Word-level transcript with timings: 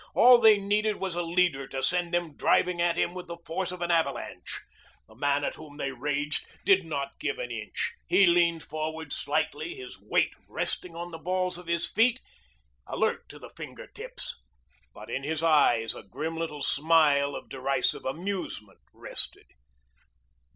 All 0.15 0.39
they 0.41 0.57
needed 0.57 0.97
was 0.97 1.13
a 1.13 1.21
leader 1.21 1.67
to 1.67 1.83
send 1.83 2.11
them 2.11 2.35
driving 2.35 2.81
at 2.81 2.97
him 2.97 3.13
with 3.13 3.27
the 3.27 3.37
force 3.45 3.71
of 3.71 3.83
an 3.83 3.91
avalanche. 3.91 4.61
The 5.07 5.13
man 5.13 5.43
at 5.43 5.53
whom 5.53 5.77
they 5.77 5.91
raged 5.91 6.47
did 6.65 6.85
not 6.87 7.19
give 7.19 7.37
an 7.37 7.51
inch. 7.51 7.93
He 8.07 8.25
leaned 8.25 8.63
forward 8.63 9.13
slightly, 9.13 9.75
his 9.75 10.01
weight 10.01 10.33
resting 10.47 10.95
on 10.95 11.11
the 11.11 11.19
balls 11.19 11.59
of 11.59 11.67
his 11.67 11.87
feet, 11.87 12.19
alert 12.87 13.29
to 13.29 13.37
the 13.37 13.51
finger 13.51 13.85
tips. 13.85 14.39
But 14.91 15.11
in 15.11 15.21
his 15.21 15.43
eyes 15.43 15.93
a 15.93 16.01
grim 16.01 16.35
little 16.35 16.63
smile 16.63 17.35
of 17.35 17.47
derisive 17.47 18.03
amusement 18.03 18.79
rested. 18.95 19.45